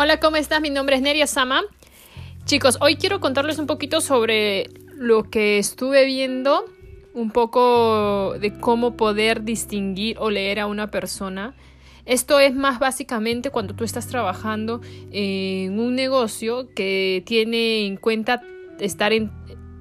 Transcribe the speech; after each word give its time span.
Hola, 0.00 0.20
¿cómo 0.20 0.36
estás? 0.36 0.60
Mi 0.60 0.70
nombre 0.70 0.94
es 0.94 1.02
Neria 1.02 1.26
Sama. 1.26 1.64
Chicos, 2.44 2.78
hoy 2.80 2.94
quiero 2.94 3.18
contarles 3.18 3.58
un 3.58 3.66
poquito 3.66 4.00
sobre 4.00 4.70
lo 4.94 5.24
que 5.24 5.58
estuve 5.58 6.04
viendo, 6.04 6.66
un 7.14 7.32
poco 7.32 8.34
de 8.38 8.56
cómo 8.60 8.96
poder 8.96 9.42
distinguir 9.42 10.16
o 10.20 10.30
leer 10.30 10.60
a 10.60 10.68
una 10.68 10.92
persona. 10.92 11.56
Esto 12.04 12.38
es 12.38 12.54
más 12.54 12.78
básicamente 12.78 13.50
cuando 13.50 13.74
tú 13.74 13.82
estás 13.82 14.06
trabajando 14.06 14.82
en 15.10 15.80
un 15.80 15.96
negocio 15.96 16.72
que 16.76 17.24
tiene 17.26 17.84
en 17.84 17.96
cuenta 17.96 18.40
estar 18.78 19.12
en, 19.12 19.32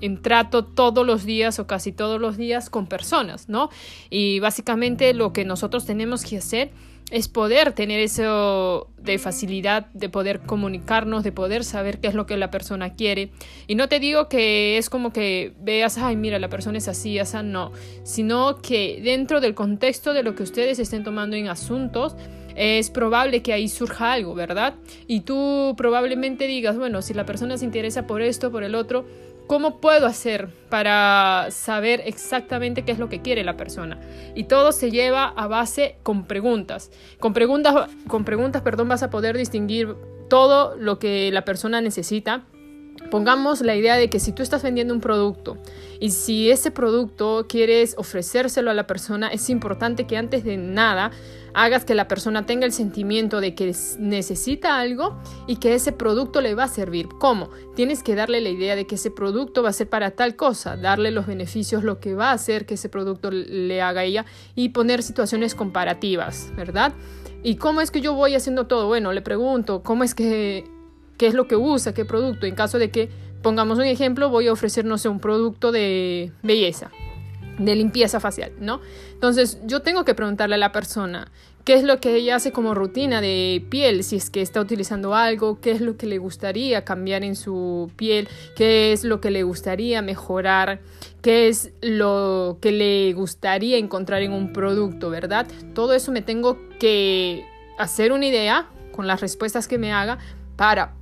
en 0.00 0.22
trato 0.22 0.64
todos 0.64 1.06
los 1.06 1.24
días 1.24 1.58
o 1.58 1.66
casi 1.66 1.92
todos 1.92 2.20
los 2.20 2.36
días 2.36 2.70
con 2.70 2.86
personas, 2.86 3.48
¿no? 3.48 3.70
Y 4.10 4.40
básicamente 4.40 5.14
lo 5.14 5.32
que 5.32 5.44
nosotros 5.44 5.86
tenemos 5.86 6.24
que 6.24 6.38
hacer 6.38 6.70
es 7.10 7.28
poder 7.28 7.72
tener 7.72 8.00
eso 8.00 8.88
de 8.98 9.18
facilidad, 9.18 9.86
de 9.94 10.08
poder 10.08 10.40
comunicarnos, 10.40 11.24
de 11.24 11.32
poder 11.32 11.64
saber 11.64 12.00
qué 12.00 12.08
es 12.08 12.14
lo 12.14 12.26
que 12.26 12.36
la 12.36 12.50
persona 12.50 12.94
quiere. 12.94 13.30
Y 13.66 13.76
no 13.76 13.88
te 13.88 13.98
digo 13.98 14.28
que 14.28 14.76
es 14.76 14.90
como 14.90 15.12
que 15.12 15.54
veas, 15.60 15.96
ay, 15.96 16.16
mira, 16.16 16.38
la 16.38 16.48
persona 16.48 16.76
es 16.78 16.88
así, 16.88 17.18
esa 17.18 17.42
no, 17.42 17.72
sino 18.02 18.60
que 18.60 19.00
dentro 19.02 19.40
del 19.40 19.54
contexto 19.54 20.12
de 20.12 20.22
lo 20.22 20.34
que 20.34 20.42
ustedes 20.42 20.78
estén 20.78 21.02
tomando 21.02 21.36
en 21.36 21.48
asuntos, 21.48 22.14
es 22.58 22.90
probable 22.90 23.42
que 23.42 23.52
ahí 23.52 23.68
surja 23.68 24.12
algo, 24.12 24.34
¿verdad? 24.34 24.74
Y 25.06 25.20
tú 25.20 25.74
probablemente 25.76 26.46
digas, 26.46 26.76
bueno, 26.76 27.02
si 27.02 27.14
la 27.14 27.24
persona 27.24 27.56
se 27.56 27.64
interesa 27.64 28.06
por 28.06 28.20
esto, 28.20 28.50
por 28.50 28.64
el 28.64 28.74
otro, 28.74 29.06
¿Cómo 29.48 29.80
puedo 29.80 30.06
hacer 30.06 30.50
para 30.68 31.46
saber 31.50 32.02
exactamente 32.04 32.84
qué 32.84 32.92
es 32.92 32.98
lo 32.98 33.08
que 33.08 33.22
quiere 33.22 33.44
la 33.44 33.56
persona? 33.56 33.98
Y 34.34 34.44
todo 34.44 34.72
se 34.72 34.90
lleva 34.90 35.24
a 35.24 35.46
base 35.46 35.96
con 36.02 36.26
preguntas. 36.26 36.90
Con 37.18 37.32
preguntas, 37.32 37.88
con 38.08 38.26
preguntas, 38.26 38.60
perdón, 38.60 38.90
vas 38.90 39.02
a 39.02 39.08
poder 39.08 39.38
distinguir 39.38 39.96
todo 40.28 40.76
lo 40.76 40.98
que 40.98 41.32
la 41.32 41.46
persona 41.46 41.80
necesita 41.80 42.44
Pongamos 43.10 43.62
la 43.62 43.74
idea 43.74 43.96
de 43.96 44.10
que 44.10 44.20
si 44.20 44.32
tú 44.32 44.42
estás 44.42 44.62
vendiendo 44.62 44.92
un 44.92 45.00
producto 45.00 45.56
y 45.98 46.10
si 46.10 46.50
ese 46.50 46.70
producto 46.70 47.46
quieres 47.48 47.94
ofrecérselo 47.96 48.70
a 48.70 48.74
la 48.74 48.86
persona, 48.86 49.28
es 49.28 49.48
importante 49.48 50.06
que 50.06 50.18
antes 50.18 50.44
de 50.44 50.58
nada 50.58 51.10
hagas 51.58 51.84
que 51.84 51.94
la 51.94 52.08
persona 52.08 52.46
tenga 52.46 52.66
el 52.66 52.72
sentimiento 52.72 53.40
de 53.40 53.54
que 53.54 53.74
necesita 53.98 54.78
algo 54.78 55.20
y 55.46 55.56
que 55.56 55.74
ese 55.74 55.92
producto 55.92 56.40
le 56.40 56.54
va 56.54 56.64
a 56.64 56.68
servir. 56.68 57.08
¿Cómo? 57.18 57.50
Tienes 57.74 58.02
que 58.02 58.14
darle 58.14 58.40
la 58.40 58.48
idea 58.48 58.76
de 58.76 58.86
que 58.86 58.94
ese 58.94 59.10
producto 59.10 59.62
va 59.62 59.70
a 59.70 59.72
ser 59.72 59.88
para 59.88 60.12
tal 60.12 60.36
cosa, 60.36 60.76
darle 60.76 61.10
los 61.10 61.26
beneficios, 61.26 61.82
lo 61.82 61.98
que 61.98 62.14
va 62.14 62.30
a 62.30 62.34
hacer 62.34 62.64
que 62.64 62.74
ese 62.74 62.88
producto 62.88 63.30
le 63.30 63.82
haga 63.82 64.02
a 64.02 64.04
ella 64.04 64.24
y 64.54 64.68
poner 64.68 65.02
situaciones 65.02 65.54
comparativas, 65.54 66.52
¿verdad? 66.56 66.92
¿Y 67.42 67.56
cómo 67.56 67.80
es 67.80 67.90
que 67.90 68.00
yo 68.00 68.14
voy 68.14 68.34
haciendo 68.34 68.66
todo? 68.66 68.86
Bueno, 68.86 69.12
le 69.12 69.22
pregunto, 69.22 69.82
¿cómo 69.82 70.04
es 70.04 70.14
que 70.14 70.64
qué 71.18 71.26
es 71.26 71.34
lo 71.34 71.48
que 71.48 71.56
usa, 71.56 71.92
qué 71.92 72.04
producto. 72.04 72.46
En 72.46 72.54
caso 72.54 72.78
de 72.78 72.90
que, 72.90 73.10
pongamos 73.42 73.78
un 73.78 73.84
ejemplo, 73.84 74.30
voy 74.30 74.46
a 74.46 74.52
ofrecer, 74.52 74.84
no 74.84 74.96
sé, 74.96 75.08
un 75.08 75.20
producto 75.20 75.72
de 75.72 76.32
belleza, 76.42 76.90
de 77.58 77.74
limpieza 77.74 78.20
facial, 78.20 78.52
¿no? 78.60 78.80
Entonces, 79.12 79.58
yo 79.64 79.82
tengo 79.82 80.04
que 80.04 80.14
preguntarle 80.14 80.54
a 80.54 80.58
la 80.58 80.72
persona 80.72 81.30
qué 81.64 81.74
es 81.74 81.84
lo 81.84 82.00
que 82.00 82.14
ella 82.16 82.36
hace 82.36 82.50
como 82.50 82.74
rutina 82.74 83.20
de 83.20 83.62
piel, 83.68 84.02
si 84.02 84.16
es 84.16 84.30
que 84.30 84.40
está 84.40 84.60
utilizando 84.60 85.14
algo, 85.14 85.60
qué 85.60 85.72
es 85.72 85.82
lo 85.82 85.98
que 85.98 86.06
le 86.06 86.16
gustaría 86.16 86.84
cambiar 86.84 87.24
en 87.24 87.36
su 87.36 87.90
piel, 87.96 88.26
qué 88.56 88.92
es 88.92 89.04
lo 89.04 89.20
que 89.20 89.30
le 89.30 89.42
gustaría 89.42 90.00
mejorar, 90.00 90.80
qué 91.20 91.48
es 91.48 91.72
lo 91.82 92.56
que 92.62 92.72
le 92.72 93.12
gustaría 93.12 93.76
encontrar 93.76 94.22
en 94.22 94.32
un 94.32 94.54
producto, 94.54 95.10
¿verdad? 95.10 95.46
Todo 95.74 95.92
eso 95.92 96.10
me 96.10 96.22
tengo 96.22 96.56
que 96.78 97.44
hacer 97.76 98.12
una 98.12 98.24
idea 98.24 98.68
con 98.92 99.06
las 99.06 99.20
respuestas 99.20 99.68
que 99.68 99.76
me 99.76 99.92
haga 99.92 100.18
para 100.56 100.94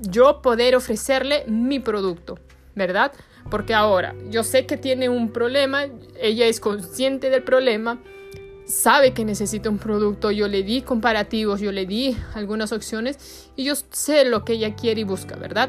yo 0.00 0.42
poder 0.42 0.76
ofrecerle 0.76 1.44
mi 1.48 1.80
producto, 1.80 2.38
¿verdad? 2.74 3.12
Porque 3.50 3.74
ahora 3.74 4.14
yo 4.30 4.44
sé 4.44 4.66
que 4.66 4.76
tiene 4.76 5.08
un 5.08 5.32
problema, 5.32 5.86
ella 6.20 6.46
es 6.46 6.60
consciente 6.60 7.30
del 7.30 7.42
problema, 7.42 8.00
sabe 8.64 9.12
que 9.12 9.24
necesita 9.24 9.68
un 9.68 9.78
producto, 9.78 10.30
yo 10.30 10.48
le 10.48 10.62
di 10.62 10.82
comparativos, 10.82 11.60
yo 11.60 11.72
le 11.72 11.86
di 11.86 12.16
algunas 12.34 12.72
opciones 12.72 13.50
y 13.56 13.64
yo 13.64 13.74
sé 13.74 14.24
lo 14.24 14.44
que 14.44 14.54
ella 14.54 14.74
quiere 14.74 15.02
y 15.02 15.04
busca, 15.04 15.36
¿verdad? 15.36 15.68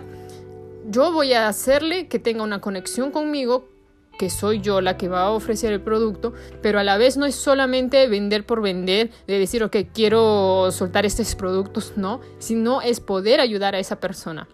Yo 0.85 1.11
voy 1.11 1.33
a 1.33 1.47
hacerle 1.47 2.07
que 2.07 2.19
tenga 2.19 2.43
una 2.43 2.61
conexión 2.61 3.11
conmigo 3.11 3.69
que 4.17 4.29
soy 4.29 4.61
yo 4.61 4.79
la 4.81 4.97
que 4.97 5.07
va 5.07 5.23
a 5.23 5.31
ofrecer 5.31 5.73
el 5.73 5.81
producto, 5.81 6.33
pero 6.61 6.79
a 6.79 6.83
la 6.83 6.97
vez 6.97 7.17
no 7.17 7.25
es 7.25 7.35
solamente 7.35 8.07
vender 8.07 8.45
por 8.45 8.61
vender, 8.61 9.09
de 9.27 9.39
decir, 9.39 9.63
ok, 9.63 9.77
quiero 9.93 10.71
soltar 10.71 11.05
estos 11.05 11.35
productos, 11.35 11.93
no, 11.95 12.21
sino 12.37 12.81
es 12.81 12.99
poder 12.99 13.39
ayudar 13.39 13.75
a 13.75 13.79
esa 13.79 13.99
persona. 13.99 14.47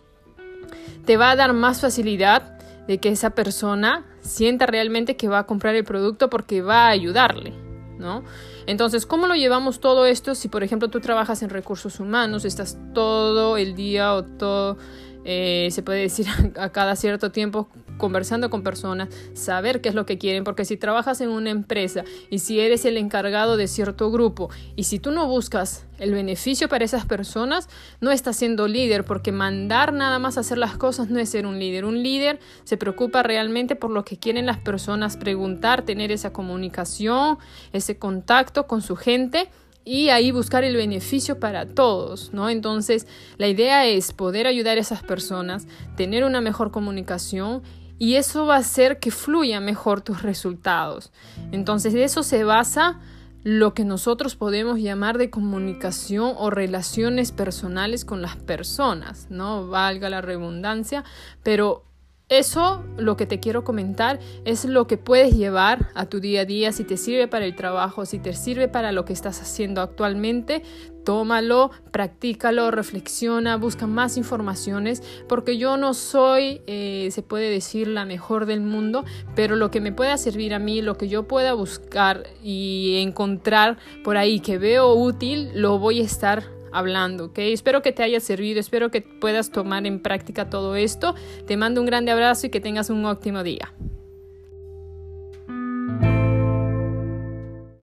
Te 1.09 1.18
va 1.18 1.31
a 1.31 1.36
dar 1.36 1.53
más 1.53 1.81
facilidad 1.81 2.59
de 2.86 3.00
que 3.00 3.09
esa 3.09 3.31
persona 3.31 4.06
sienta 4.22 4.68
realmente 4.68 5.18
que 5.18 5.28
va 5.28 5.40
a 5.40 5.47
comprar 5.47 5.74
el 5.74 5.84
producto 5.84 6.30
porque 6.30 6.62
va 6.62 6.86
a 6.86 6.90
ayudarle, 6.90 7.52
¿no? 7.97 8.24
Entonces, 8.68 9.08
¿cómo 9.08 9.25
lo 9.25 9.34
llevamos 9.34 9.80
todo 9.80 10.06
esto 10.06 10.36
si, 10.36 10.50
por 10.50 10.62
ejemplo, 10.62 10.90
tú 10.90 11.00
trabajas 11.00 11.42
en 11.42 11.50
recursos 11.50 12.00
humanos, 12.00 12.46
estás 12.46 12.78
todo 12.94 13.58
el 13.58 13.74
día 13.74 14.14
o 14.14 14.24
todo 14.24 14.78
eh, 15.25 15.70
se 15.72 15.81
puede 15.81 16.02
decir 16.02 16.28
a 16.59 16.70
cada 16.70 16.96
cierto 16.96 17.31
tiempo 17.31 17.70
conversando 17.99 18.49
con 18.49 18.63
personas, 18.63 19.09
saber 19.33 19.81
qué 19.81 19.89
es 19.89 19.95
lo 19.95 20.07
que 20.07 20.17
quieren, 20.17 20.43
porque 20.43 20.65
si 20.65 20.75
trabajas 20.75 21.21
en 21.21 21.29
una 21.29 21.51
empresa 21.51 22.03
y 22.31 22.39
si 22.39 22.59
eres 22.59 22.85
el 22.85 22.97
encargado 22.97 23.57
de 23.57 23.67
cierto 23.67 24.09
grupo 24.09 24.49
y 24.75 24.85
si 24.85 24.97
tú 24.97 25.11
no 25.11 25.27
buscas 25.27 25.85
el 25.99 26.13
beneficio 26.13 26.67
para 26.67 26.85
esas 26.85 27.05
personas, 27.05 27.69
no 28.01 28.11
estás 28.11 28.37
siendo 28.37 28.67
líder, 28.67 29.05
porque 29.05 29.31
mandar 29.31 29.93
nada 29.93 30.17
más 30.17 30.37
a 30.37 30.39
hacer 30.39 30.57
las 30.57 30.77
cosas 30.77 31.09
no 31.09 31.19
es 31.19 31.29
ser 31.29 31.45
un 31.45 31.59
líder. 31.59 31.85
Un 31.85 32.01
líder 32.01 32.39
se 32.63 32.77
preocupa 32.77 33.21
realmente 33.21 33.75
por 33.75 33.91
lo 33.91 34.03
que 34.03 34.17
quieren 34.17 34.45
las 34.45 34.57
personas, 34.57 35.17
preguntar, 35.17 35.83
tener 35.83 36.11
esa 36.11 36.33
comunicación, 36.33 37.37
ese 37.73 37.99
contacto 37.99 38.66
con 38.66 38.81
su 38.81 38.95
gente 38.95 39.49
y 39.85 40.09
ahí 40.09 40.31
buscar 40.31 40.63
el 40.63 40.75
beneficio 40.75 41.39
para 41.39 41.66
todos, 41.66 42.31
¿no? 42.33 42.49
Entonces, 42.49 43.07
la 43.37 43.47
idea 43.47 43.87
es 43.87 44.13
poder 44.13 44.45
ayudar 44.45 44.77
a 44.77 44.81
esas 44.81 45.01
personas, 45.03 45.67
tener 45.95 46.23
una 46.23 46.41
mejor 46.41 46.71
comunicación 46.71 47.63
y 47.99 48.15
eso 48.15 48.45
va 48.45 48.55
a 48.55 48.59
hacer 48.59 48.99
que 48.99 49.11
fluya 49.11 49.59
mejor 49.59 50.01
tus 50.01 50.23
resultados. 50.23 51.11
Entonces, 51.51 51.93
de 51.93 52.05
eso 52.05 52.23
se 52.23 52.45
basa 52.45 52.99
lo 53.43 53.73
que 53.73 53.85
nosotros 53.85 54.35
podemos 54.35 54.79
llamar 54.79 55.17
de 55.17 55.29
comunicación 55.29 56.33
o 56.37 56.49
relaciones 56.49 57.31
personales 57.31 58.05
con 58.05 58.21
las 58.21 58.35
personas, 58.37 59.27
¿no? 59.29 59.67
Valga 59.67 60.09
la 60.09 60.21
redundancia, 60.21 61.03
pero 61.43 61.85
eso, 62.29 62.84
lo 62.97 63.17
que 63.17 63.25
te 63.25 63.40
quiero 63.40 63.63
comentar, 63.63 64.19
es 64.45 64.63
lo 64.66 64.85
que 64.85 64.97
puedes 64.97 65.35
llevar 65.35 65.90
a 65.95 66.06
tu 66.06 66.19
día 66.19 66.41
a 66.41 66.45
día, 66.45 66.72
si 66.72 66.84
te 66.84 66.95
sirve 66.95 67.28
para 67.28 67.45
el 67.45 67.56
trabajo, 67.56 68.06
si 68.06 68.19
te 68.19 68.34
sirve 68.34 68.67
para 68.67 68.91
lo 68.91 69.03
que 69.03 69.13
estás 69.13 69.41
haciendo 69.41 69.81
actualmente, 69.81 70.62
tómalo, 71.03 71.72
practícalo, 71.91 72.69
reflexiona, 72.69 73.57
busca 73.57 73.88
más 73.88 74.16
informaciones, 74.16 75.01
porque 75.28 75.57
yo 75.57 75.75
no 75.75 75.95
soy, 75.95 76.62
eh, 76.67 77.09
se 77.12 77.23
puede 77.23 77.50
decir, 77.50 77.88
la 77.88 78.06
mejor 78.06 78.46
del 78.46 78.61
mundo, 78.61 79.06
pero 79.35 79.56
lo 79.56 79.72
que 79.72 79.81
me 79.81 79.91
pueda 79.91 80.16
servir 80.17 80.53
a 80.53 80.59
mí, 80.59 80.84
lo 80.84 80.97
que 80.97 81.07
yo 81.07 81.28
pueda 81.28 81.53
buscar 81.53 82.28
y 82.44 83.01
encontrar 83.01 83.78
por 84.03 84.17
ahí 84.17 84.40
que 84.40 84.59
veo 84.59 84.94
útil, 84.94 85.50
lo 85.56 85.79
voy 85.79 86.01
a 86.01 86.03
estar 86.03 86.59
hablando, 86.72 87.25
¿ok? 87.25 87.40
Espero 87.40 87.81
que 87.81 87.91
te 87.91 88.03
haya 88.03 88.19
servido, 88.19 88.59
espero 88.59 88.91
que 88.91 89.02
puedas 89.02 89.52
tomar 89.52 89.85
en 89.85 90.00
práctica 90.00 90.50
todo 90.50 90.75
esto. 90.75 91.16
Te 91.47 91.57
mando 91.57 91.81
un 91.81 91.88
grande 91.88 92.12
abrazo 92.12 92.47
y 92.47 92.50
que 92.50 92.62
tengas 92.62 92.90
un 92.90 93.06
óptimo 93.06 93.44
día. 93.44 93.74